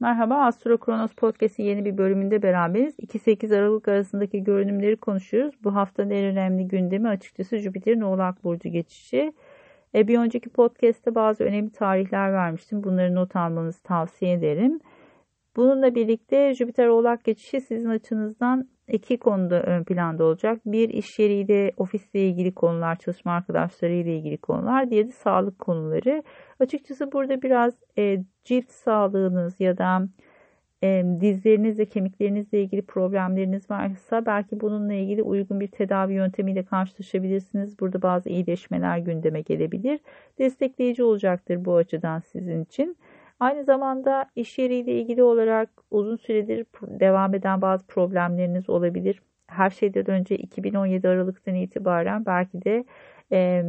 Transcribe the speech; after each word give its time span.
Merhaba, 0.00 0.44
Astro 0.46 0.78
Kronos 0.78 1.12
Podcast'in 1.14 1.62
yeni 1.64 1.84
bir 1.84 1.98
bölümünde 1.98 2.42
beraberiz. 2.42 2.98
2-8 2.98 3.56
Aralık 3.56 3.88
arasındaki 3.88 4.44
görünümleri 4.44 4.96
konuşuyoruz. 4.96 5.54
Bu 5.64 5.74
haftanın 5.74 6.10
en 6.10 6.24
önemli 6.24 6.68
gündemi 6.68 7.08
açıkçası 7.08 7.58
Jüpiter'in 7.58 8.00
Oğlak 8.00 8.44
Burcu 8.44 8.68
geçişi. 8.68 9.32
E, 9.94 10.08
bir 10.08 10.18
önceki 10.18 10.48
podcast'te 10.48 11.14
bazı 11.14 11.44
önemli 11.44 11.72
tarihler 11.72 12.32
vermiştim. 12.32 12.84
Bunları 12.84 13.14
not 13.14 13.36
almanızı 13.36 13.82
tavsiye 13.82 14.32
ederim. 14.32 14.80
Bununla 15.56 15.94
birlikte 15.94 16.54
Jüpiter 16.54 16.86
Oğlak 16.86 17.24
geçişi 17.24 17.60
sizin 17.60 17.88
açınızdan 17.88 18.68
iki 18.88 19.18
konuda 19.18 19.62
ön 19.62 19.84
planda 19.84 20.24
olacak. 20.24 20.60
Bir 20.66 20.88
iş 20.88 21.18
yeriyle, 21.18 21.72
ofisle 21.76 22.28
ilgili 22.28 22.54
konular, 22.54 22.96
çalışma 22.96 23.32
arkadaşlarıyla 23.32 24.12
ilgili 24.12 24.36
konular. 24.36 24.90
Diğeri 24.90 25.08
de 25.08 25.12
sağlık 25.12 25.58
konuları. 25.58 26.22
Açıkçası 26.60 27.12
burada 27.12 27.42
biraz 27.42 27.74
e, 27.98 28.24
cilt 28.44 28.70
sağlığınız 28.70 29.60
ya 29.60 29.78
da 29.78 30.08
e, 30.82 31.04
dizlerinizle, 31.20 31.84
kemiklerinizle 31.84 32.62
ilgili 32.62 32.82
problemleriniz 32.82 33.70
varsa 33.70 34.26
belki 34.26 34.60
bununla 34.60 34.94
ilgili 34.94 35.22
uygun 35.22 35.60
bir 35.60 35.68
tedavi 35.68 36.14
yöntemiyle 36.14 36.64
karşılaşabilirsiniz. 36.64 37.80
Burada 37.80 38.02
bazı 38.02 38.30
iyileşmeler 38.30 38.98
gündeme 38.98 39.40
gelebilir. 39.40 40.00
Destekleyici 40.38 41.02
olacaktır 41.02 41.64
bu 41.64 41.76
açıdan 41.76 42.20
sizin 42.20 42.64
için. 42.64 42.96
Aynı 43.40 43.64
zamanda 43.64 44.26
iş 44.36 44.58
yeriyle 44.58 44.92
ilgili 44.92 45.22
olarak 45.22 45.70
uzun 45.90 46.16
süredir 46.16 46.66
devam 46.82 47.34
eden 47.34 47.62
bazı 47.62 47.86
problemleriniz 47.86 48.70
olabilir. 48.70 49.22
Her 49.46 49.70
şeyden 49.70 50.10
önce 50.10 50.36
2017 50.36 51.08
Aralık'tan 51.08 51.54
itibaren 51.54 52.26
belki 52.26 52.64
de 52.64 52.84
e, 53.32 53.64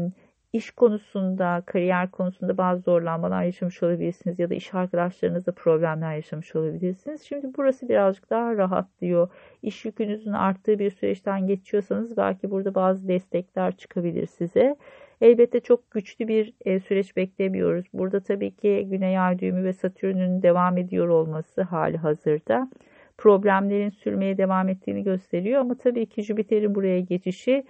iş 0.54 0.72
konusunda, 0.72 1.64
kariyer 1.66 2.12
konusunda 2.12 2.58
bazı 2.58 2.82
zorlanmalar 2.82 3.44
yaşamış 3.44 3.84
olabilirsiniz 3.84 4.40
ya 4.40 4.50
da 4.50 4.54
iş 4.54 4.74
arkadaşlarınızla 4.74 5.52
problemler 5.52 6.16
yaşamış 6.16 6.56
olabilirsiniz. 6.56 7.22
Şimdi 7.22 7.48
burası 7.58 7.90
birazcık 7.90 8.30
daha 8.30 8.58
rahatlıyor. 8.58 9.30
İş 9.62 9.86
yükünüzün 9.86 10.34
arttığı 10.34 10.80
bir 10.80 10.92
süreçten 10.92 11.48
geçiyorsanız 11.48 12.18
belki 12.18 12.52
burada 12.52 12.76
bazı 12.76 13.08
destekler 13.08 13.78
çıkabilir 13.78 14.26
size. 14.26 14.76
Elbette 15.22 15.60
çok 15.60 15.92
güçlü 15.92 16.28
bir 16.28 16.54
e, 16.66 16.80
süreç 16.80 17.16
beklemiyoruz. 17.16 17.86
Burada 17.94 18.20
tabii 18.20 18.56
ki 18.56 18.88
Güney 18.90 19.20
Ay 19.20 19.40
düğümü 19.40 19.64
ve 19.64 19.74
Satürn'ün 19.74 20.42
devam 20.42 20.78
ediyor 20.78 21.08
olması 21.08 21.62
hali 21.62 21.98
hazırda 21.98 22.70
problemlerin 23.18 23.90
sürmeye 23.90 24.38
devam 24.38 24.70
ettiğini 24.70 25.04
gösteriyor 25.04 25.62
ama 25.62 25.78
tabii 25.78 26.06
ki 26.06 26.24
Jüpiter'in 26.24 26.76
buraya 26.76 27.00
geçişi 27.00 27.66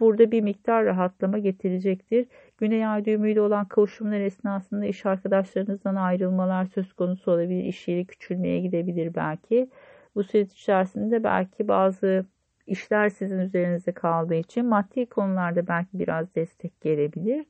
burada 0.00 0.30
bir 0.30 0.40
miktar 0.40 0.84
rahatlama 0.84 1.38
getirecektir. 1.38 2.26
Güney 2.58 2.86
ay 2.86 3.04
düğümüyle 3.04 3.40
olan 3.40 3.68
kavuşumlar 3.68 4.20
esnasında 4.20 4.86
iş 4.86 5.06
arkadaşlarınızdan 5.06 5.94
ayrılmalar 5.94 6.66
söz 6.66 6.92
konusu 6.92 7.30
olabilir. 7.32 7.64
İş 7.64 7.88
yeri 7.88 8.06
küçülmeye 8.06 8.60
gidebilir 8.60 9.14
belki. 9.14 9.70
Bu 10.14 10.24
süreç 10.24 10.52
içerisinde 10.52 11.24
belki 11.24 11.68
bazı 11.68 12.26
işler 12.66 13.08
sizin 13.08 13.38
üzerinizde 13.38 13.92
kaldığı 13.92 14.34
için 14.34 14.66
maddi 14.66 15.06
konularda 15.06 15.66
belki 15.68 15.98
biraz 15.98 16.34
destek 16.34 16.80
gelebilir. 16.80 17.46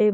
E, 0.00 0.12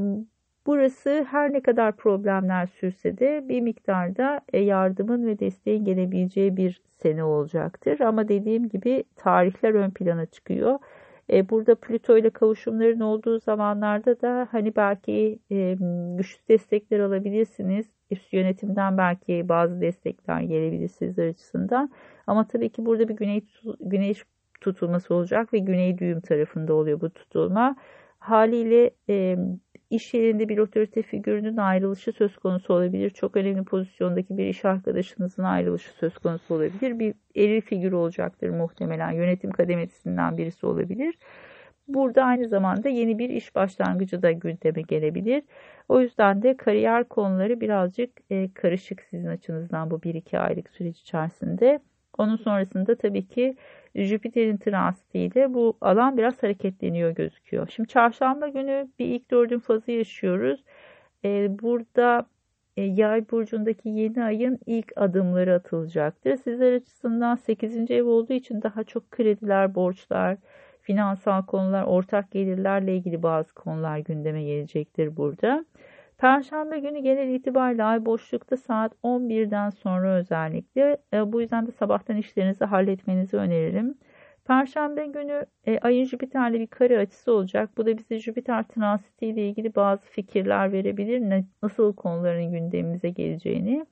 burası 0.66 1.26
her 1.30 1.52
ne 1.52 1.62
kadar 1.62 1.96
problemler 1.96 2.66
sürse 2.66 3.18
de 3.18 3.48
bir 3.48 3.60
miktarda 3.60 4.40
e, 4.52 4.58
yardımın 4.60 5.26
ve 5.26 5.38
desteğin 5.38 5.84
gelebileceği 5.84 6.56
bir 6.56 6.82
sene 7.02 7.24
olacaktır. 7.24 8.00
Ama 8.00 8.28
dediğim 8.28 8.68
gibi 8.68 9.04
tarihler 9.16 9.74
ön 9.74 9.90
plana 9.90 10.26
çıkıyor. 10.26 10.78
E, 11.32 11.48
burada 11.48 11.74
Plüto 11.74 12.18
ile 12.18 12.30
kavuşumların 12.30 13.00
olduğu 13.00 13.40
zamanlarda 13.40 14.20
da 14.20 14.48
hani 14.50 14.76
belki 14.76 15.38
e, 15.50 15.76
güçlü 16.18 16.48
destekler 16.48 17.00
alabilirsiniz. 17.00 17.86
Üst 18.10 18.32
yönetimden 18.32 18.98
belki 18.98 19.48
bazı 19.48 19.80
destekler 19.80 20.40
gelebilir 20.40 20.88
sizler 20.88 21.28
açısından. 21.28 21.90
Ama 22.26 22.48
tabii 22.48 22.68
ki 22.68 22.86
burada 22.86 23.08
bir 23.08 23.14
güney, 23.14 23.44
güneş 23.80 24.24
tutulması 24.60 25.14
olacak 25.14 25.52
ve 25.52 25.58
güney 25.58 25.98
düğüm 25.98 26.20
tarafında 26.20 26.74
oluyor 26.74 27.00
bu 27.00 27.10
tutulma. 27.10 27.76
Haliyle 28.18 28.90
e, 29.08 29.36
iş 29.90 30.14
yerinde 30.14 30.48
bir 30.48 30.58
otorite 30.58 31.02
figürünün 31.02 31.56
ayrılışı 31.56 32.12
söz 32.12 32.36
konusu 32.36 32.74
olabilir. 32.74 33.10
Çok 33.10 33.36
önemli 33.36 33.64
pozisyondaki 33.64 34.38
bir 34.38 34.46
iş 34.46 34.64
arkadaşınızın 34.64 35.42
ayrılışı 35.42 35.90
söz 35.92 36.18
konusu 36.18 36.54
olabilir. 36.54 36.98
Bir 36.98 37.14
eril 37.36 37.60
figür 37.60 37.92
olacaktır 37.92 38.50
muhtemelen. 38.50 39.10
Yönetim 39.10 39.50
kademesinden 39.50 40.38
birisi 40.38 40.66
olabilir. 40.66 41.14
Burada 41.94 42.24
aynı 42.24 42.48
zamanda 42.48 42.88
yeni 42.88 43.18
bir 43.18 43.30
iş 43.30 43.54
başlangıcı 43.54 44.22
da 44.22 44.32
gündeme 44.32 44.82
gelebilir. 44.82 45.42
O 45.88 46.00
yüzden 46.00 46.42
de 46.42 46.56
kariyer 46.56 47.04
konuları 47.04 47.60
birazcık 47.60 48.10
e, 48.30 48.52
karışık 48.54 49.02
sizin 49.10 49.28
açınızdan 49.28 49.90
bu 49.90 49.94
1-2 50.04 50.38
aylık 50.38 50.70
süreç 50.70 51.00
içerisinde. 51.00 51.80
Onun 52.18 52.36
sonrasında 52.36 52.94
tabii 52.94 53.26
ki 53.28 53.56
Jüpiter'in 53.94 54.56
transitiyle 54.56 55.54
bu 55.54 55.76
alan 55.80 56.16
biraz 56.16 56.42
hareketleniyor 56.42 57.10
gözüküyor. 57.10 57.68
Şimdi 57.68 57.88
çarşamba 57.88 58.48
günü 58.48 58.88
bir 58.98 59.06
ilk 59.06 59.30
dördün 59.30 59.58
fazı 59.58 59.90
yaşıyoruz. 59.92 60.64
Ee, 61.24 61.48
burada 61.62 62.26
e, 62.76 62.82
yay 62.82 63.30
burcundaki 63.30 63.88
yeni 63.88 64.24
ayın 64.24 64.58
ilk 64.66 64.92
adımları 64.96 65.54
atılacaktır. 65.54 66.36
Sizler 66.36 66.72
açısından 66.72 67.36
8. 67.36 67.90
ev 67.90 68.04
olduğu 68.04 68.32
için 68.32 68.62
daha 68.62 68.84
çok 68.84 69.10
krediler, 69.10 69.74
borçlar, 69.74 70.36
finansal 70.90 71.42
konular, 71.46 71.82
ortak 71.82 72.30
gelirlerle 72.30 72.96
ilgili 72.96 73.22
bazı 73.22 73.54
konular 73.54 73.98
gündeme 73.98 74.42
gelecektir 74.42 75.16
burada. 75.16 75.64
Perşembe 76.18 76.78
günü 76.78 76.98
genel 76.98 77.28
itibariyle 77.28 77.84
ay 77.84 78.04
boşlukta 78.04 78.56
saat 78.56 78.92
11'den 79.02 79.70
sonra 79.70 80.14
özellikle 80.14 80.96
e, 81.12 81.32
bu 81.32 81.40
yüzden 81.40 81.66
de 81.66 81.70
sabahtan 81.70 82.16
işlerinizi 82.16 82.64
halletmenizi 82.64 83.36
öneririm. 83.36 83.94
Perşembe 84.44 85.06
günü 85.06 85.46
e, 85.66 85.78
ayın 85.78 86.04
Jüpiter'le 86.04 86.54
bir 86.54 86.66
kare 86.66 86.98
açısı 86.98 87.32
olacak. 87.32 87.70
Bu 87.76 87.86
da 87.86 87.98
bize 87.98 88.18
Jüpiter 88.18 88.62
transiti 88.62 89.26
ile 89.26 89.48
ilgili 89.48 89.74
bazı 89.74 90.06
fikirler 90.06 90.72
verebilir. 90.72 91.44
Nasıl 91.62 91.94
konuların 91.94 92.52
gündemimize 92.52 93.10
geleceğini. 93.10 93.86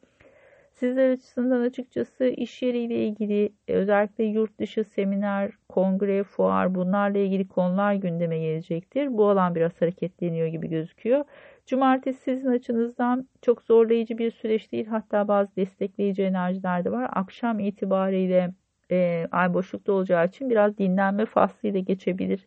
Sizler 0.78 1.10
açısından 1.10 1.60
açıkçası 1.60 2.24
iş 2.24 2.62
yeriyle 2.62 3.04
ilgili 3.04 3.52
e, 3.68 3.74
özellikle 3.74 4.24
yurt 4.24 4.58
dışı 4.58 4.84
seminer, 4.84 5.52
kongre, 5.68 6.22
fuar 6.22 6.74
bunlarla 6.74 7.18
ilgili 7.18 7.48
konular 7.48 7.94
gündeme 7.94 8.38
gelecektir. 8.38 9.18
Bu 9.18 9.28
alan 9.28 9.54
biraz 9.54 9.82
hareketleniyor 9.82 10.46
gibi 10.46 10.68
gözüküyor. 10.68 11.24
Cumartesi 11.66 12.20
sizin 12.20 12.48
açınızdan 12.48 13.28
çok 13.42 13.62
zorlayıcı 13.62 14.18
bir 14.18 14.30
süreç 14.30 14.72
değil. 14.72 14.86
Hatta 14.86 15.28
bazı 15.28 15.56
destekleyici 15.56 16.22
enerjiler 16.22 16.84
de 16.84 16.92
var. 16.92 17.10
Akşam 17.12 17.60
itibariyle 17.60 18.54
e, 18.90 19.26
ay 19.30 19.54
boşlukta 19.54 19.92
olacağı 19.92 20.26
için 20.26 20.50
biraz 20.50 20.78
dinlenme 20.78 21.26
faslıyla 21.26 21.80
geçebilir. 21.80 22.46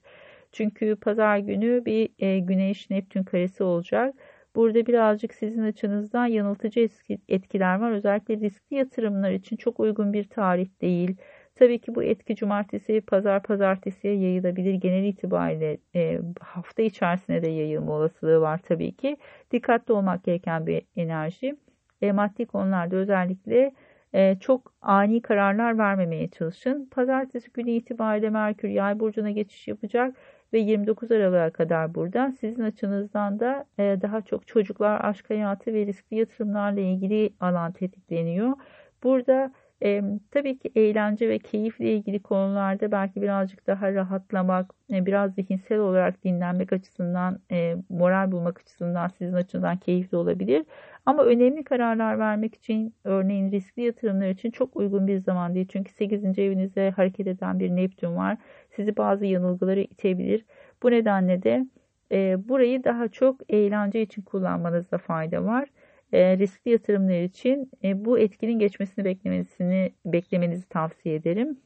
Çünkü 0.51 0.95
pazar 0.95 1.37
günü 1.37 1.85
bir 1.85 2.09
e, 2.19 2.39
güneş 2.39 2.89
Neptün 2.89 3.23
karesi 3.23 3.63
olacak. 3.63 4.15
Burada 4.55 4.85
birazcık 4.85 5.33
sizin 5.33 5.61
açınızdan 5.61 6.25
yanıltıcı 6.25 6.89
etkiler 7.29 7.79
var. 7.79 7.91
Özellikle 7.91 8.37
riskli 8.37 8.75
yatırımlar 8.75 9.31
için 9.31 9.55
çok 9.57 9.79
uygun 9.79 10.13
bir 10.13 10.29
tarih 10.29 10.69
değil. 10.81 11.15
Tabii 11.55 11.79
ki 11.81 11.95
bu 11.95 12.03
etki 12.03 12.35
cumartesi, 12.35 13.01
pazar, 13.01 13.43
pazartesiye 13.43 14.15
yayılabilir. 14.15 14.73
Genel 14.73 15.03
itibariyle 15.03 15.77
e, 15.95 16.19
hafta 16.39 16.81
içerisinde 16.81 17.43
de 17.43 17.49
yayılma 17.49 17.93
olasılığı 17.93 18.41
var 18.41 18.57
tabii 18.57 18.95
ki. 18.95 19.17
Dikkatli 19.51 19.93
olmak 19.93 20.23
gereken 20.23 20.67
bir 20.67 20.83
enerji. 20.95 21.55
E, 22.01 22.11
maddi 22.11 22.45
konularda 22.45 22.95
özellikle 22.95 23.73
e, 24.13 24.39
çok 24.39 24.73
ani 24.81 25.21
kararlar 25.21 25.77
vermemeye 25.77 26.27
çalışın. 26.29 26.85
Pazartesi 26.91 27.51
günü 27.51 27.71
itibariyle 27.71 28.29
Merkür 28.29 28.69
yay 28.69 28.99
burcuna 28.99 29.31
geçiş 29.31 29.67
yapacak 29.67 30.15
ve 30.53 30.59
29 30.59 31.11
Aralık'a 31.11 31.49
kadar 31.49 31.95
burada. 31.95 32.33
Sizin 32.39 32.61
açınızdan 32.63 33.39
da 33.39 33.65
e, 33.79 33.97
daha 34.01 34.21
çok 34.21 34.47
çocuklar, 34.47 34.99
aşk 35.03 35.29
hayatı 35.29 35.73
ve 35.73 35.85
riskli 35.85 36.17
yatırımlarla 36.17 36.79
ilgili 36.79 37.33
alan 37.39 37.71
tetikleniyor. 37.71 38.53
Burada 39.03 39.51
e, 39.83 40.01
tabii 40.31 40.59
ki 40.59 40.71
eğlence 40.75 41.29
ve 41.29 41.39
keyifle 41.39 41.93
ilgili 41.93 42.19
konularda 42.21 42.91
belki 42.91 43.21
birazcık 43.21 43.67
daha 43.67 43.93
rahatlamak, 43.93 44.73
e, 44.93 45.05
biraz 45.05 45.33
zihinsel 45.33 45.79
olarak 45.79 46.23
dinlenmek 46.23 46.73
açısından, 46.73 47.39
e, 47.51 47.75
moral 47.89 48.31
bulmak 48.31 48.59
açısından 48.59 49.07
sizin 49.07 49.33
açısından 49.33 49.77
keyifli 49.77 50.17
olabilir. 50.17 50.65
Ama 51.05 51.23
önemli 51.23 51.63
kararlar 51.63 52.19
vermek 52.19 52.55
için, 52.55 52.93
örneğin 53.03 53.51
riskli 53.51 53.81
yatırımlar 53.81 54.29
için 54.29 54.51
çok 54.51 54.77
uygun 54.77 55.07
bir 55.07 55.17
zaman 55.17 55.55
değil. 55.55 55.67
Çünkü 55.71 55.91
8. 55.91 56.39
evinizde 56.39 56.91
hareket 56.91 57.27
eden 57.27 57.59
bir 57.59 57.69
Neptün 57.69 58.15
var. 58.15 58.37
Sizi 58.75 58.97
bazı 58.97 59.25
yanılgılara 59.25 59.79
itebilir. 59.79 60.45
Bu 60.83 60.91
nedenle 60.91 61.43
de 61.43 61.65
e, 62.11 62.49
burayı 62.49 62.83
daha 62.83 63.07
çok 63.07 63.41
eğlence 63.49 64.01
için 64.01 64.21
kullanmanızda 64.21 64.97
fayda 64.97 65.43
var 65.45 65.69
e, 66.13 66.37
riskli 66.37 66.71
yatırımlar 66.71 67.21
için 67.21 67.71
e, 67.83 68.05
bu 68.05 68.19
etkinin 68.19 68.59
geçmesini 68.59 69.05
beklemesini 69.05 69.91
beklemenizi 70.05 70.69
tavsiye 70.69 71.15
ederim. 71.15 71.59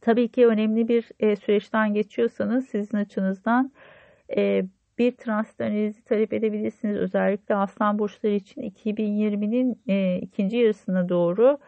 Tabii 0.00 0.28
ki 0.28 0.46
önemli 0.46 0.88
bir 0.88 1.08
e, 1.20 1.36
süreçten 1.36 1.94
geçiyorsanız 1.94 2.68
sizin 2.68 2.98
açınızdan 2.98 3.72
bir 4.98 5.12
transit 5.16 5.60
analizi 5.60 6.04
talep 6.04 6.32
edebilirsiniz. 6.32 6.96
Özellikle 6.96 7.54
aslan 7.54 7.98
burçları 7.98 8.32
için 8.32 8.62
2020'nin 8.62 9.82
e, 9.88 10.18
ikinci 10.18 10.56
yarısına 10.56 11.08
doğru 11.08 11.58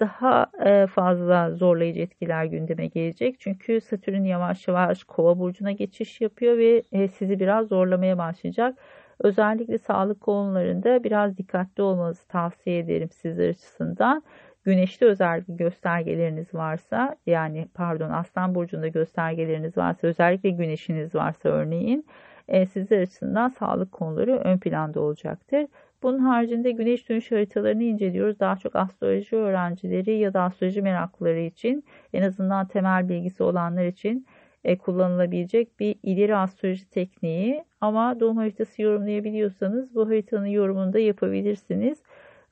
daha 0.00 0.46
e, 0.66 0.86
fazla 0.86 1.50
zorlayıcı 1.50 2.00
etkiler 2.00 2.44
gündeme 2.44 2.86
gelecek. 2.86 3.40
Çünkü 3.40 3.80
Satürn 3.80 4.24
yavaş 4.24 4.68
yavaş 4.68 5.04
kova 5.04 5.38
burcuna 5.38 5.72
geçiş 5.72 6.20
yapıyor 6.20 6.58
ve 6.58 6.82
e, 6.92 7.08
sizi 7.08 7.40
biraz 7.40 7.68
zorlamaya 7.68 8.18
başlayacak. 8.18 8.78
Özellikle 9.20 9.78
sağlık 9.78 10.20
konularında 10.20 11.04
biraz 11.04 11.38
dikkatli 11.38 11.82
olmanızı 11.82 12.28
tavsiye 12.28 12.78
ederim 12.78 13.10
sizler 13.10 13.48
açısından. 13.48 14.22
Güneşte 14.64 15.06
özellikle 15.06 15.54
göstergeleriniz 15.54 16.54
varsa 16.54 17.16
yani 17.26 17.68
pardon 17.74 18.10
aslan 18.10 18.54
burcunda 18.54 18.88
göstergeleriniz 18.88 19.76
varsa 19.76 20.06
özellikle 20.06 20.50
güneşiniz 20.50 21.14
varsa 21.14 21.48
örneğin 21.48 22.06
e, 22.48 22.66
sizler 22.66 23.02
açısından 23.02 23.48
sağlık 23.48 23.92
konuları 23.92 24.36
ön 24.36 24.58
planda 24.58 25.00
olacaktır. 25.00 25.66
Bunun 26.02 26.18
haricinde 26.18 26.70
güneş 26.70 27.08
dönüş 27.08 27.32
haritalarını 27.32 27.82
inceliyoruz. 27.82 28.40
Daha 28.40 28.56
çok 28.56 28.76
astroloji 28.76 29.36
öğrencileri 29.36 30.18
ya 30.18 30.34
da 30.34 30.42
astroloji 30.42 30.82
meraklıları 30.82 31.40
için 31.40 31.84
en 32.12 32.22
azından 32.22 32.68
temel 32.68 33.08
bilgisi 33.08 33.42
olanlar 33.42 33.84
için 33.84 34.26
e, 34.64 34.78
kullanılabilecek 34.78 35.80
bir 35.80 35.96
ileri 36.02 36.36
astroloji 36.36 36.90
tekniği. 36.90 37.64
Ama 37.80 38.20
doğum 38.20 38.36
haritası 38.36 38.82
yorumlayabiliyorsanız 38.82 39.94
bu 39.94 40.06
haritanın 40.08 40.46
yorumunu 40.46 40.92
da 40.92 40.98
yapabilirsiniz. 40.98 42.02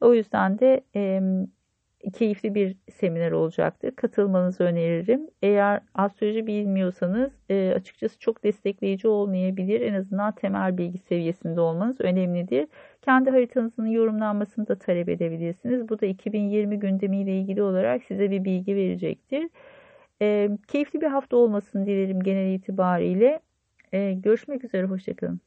O 0.01 0.15
yüzden 0.15 0.59
de 0.59 0.81
e, 0.97 1.21
keyifli 2.13 2.55
bir 2.55 2.77
seminer 2.93 3.33
olacaktır. 3.33 3.97
Katılmanızı 3.97 4.65
öneririm. 4.65 5.31
Eğer 5.43 5.81
astroloji 5.95 6.47
bilmiyorsanız 6.47 7.33
e, 7.51 7.73
açıkçası 7.77 8.19
çok 8.19 8.45
destekleyici 8.45 9.09
olmayabilir. 9.09 9.81
En 9.81 9.95
azından 9.95 10.35
temel 10.35 10.79
bilgi 10.79 10.99
seviyesinde 10.99 11.61
olmanız 11.61 12.01
önemlidir. 12.01 12.69
Kendi 13.09 13.31
haritanızın 13.31 13.87
yorumlanmasını 13.87 14.69
da 14.69 14.79
talep 14.79 15.09
edebilirsiniz. 15.09 15.89
Bu 15.89 16.01
da 16.01 16.07
2020 16.07 16.79
gündemiyle 16.79 17.39
ilgili 17.41 17.63
olarak 17.63 18.05
size 18.05 18.31
bir 18.31 18.45
bilgi 18.45 18.77
verecektir. 18.77 19.49
E, 20.23 20.51
keyifli 20.69 21.01
bir 21.01 21.07
hafta 21.07 21.37
olmasını 21.37 21.87
dilerim 21.87 22.21
genel 22.21 22.55
itibariyle. 22.55 23.41
E, 23.93 24.13
görüşmek 24.13 24.65
üzere, 24.65 24.87
hoşçakalın. 24.87 25.41